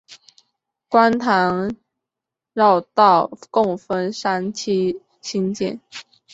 [0.89, 1.75] 观塘
[2.53, 5.79] 绕道共分三期兴建。